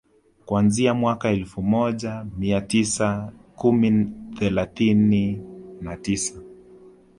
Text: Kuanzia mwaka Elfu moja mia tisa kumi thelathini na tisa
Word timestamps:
Kuanzia 0.45 0.93
mwaka 0.93 1.29
Elfu 1.29 1.61
moja 1.61 2.25
mia 2.37 2.61
tisa 2.61 3.31
kumi 3.55 4.07
thelathini 4.39 5.41
na 5.81 5.97
tisa 5.97 6.41